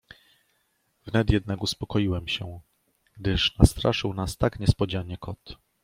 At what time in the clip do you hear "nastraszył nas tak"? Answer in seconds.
3.57-4.59